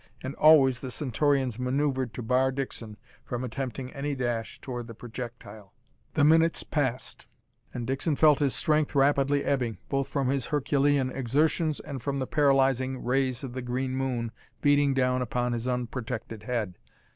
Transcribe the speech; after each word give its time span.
And 0.23 0.33
always 0.33 0.79
the 0.79 0.89
Centaurians 0.89 1.59
maneuvered 1.59 2.11
to 2.15 2.23
bar 2.23 2.51
Dixon 2.51 2.97
from 3.23 3.43
attempting 3.43 3.93
any 3.93 4.15
dash 4.15 4.59
toward 4.59 4.87
the 4.87 4.95
projectile. 4.95 5.75
The 6.15 6.23
minutes 6.23 6.63
passed, 6.63 7.27
and 7.71 7.85
Dixon 7.85 8.15
felt 8.15 8.39
his 8.39 8.55
strength 8.55 8.95
rapidly 8.95 9.45
ebbing, 9.45 9.77
both 9.89 10.07
from 10.07 10.29
his 10.29 10.47
herculean 10.47 11.11
exertions 11.11 11.79
and 11.79 12.01
from 12.01 12.17
the 12.17 12.25
paralyzing 12.25 13.03
rays 13.03 13.43
of 13.43 13.53
the 13.53 13.61
green 13.61 13.95
moon 13.95 14.31
beating 14.59 14.95
down 14.95 15.21
upon 15.21 15.53
his 15.53 15.67
unprotected 15.67 16.41
head. 16.41 16.79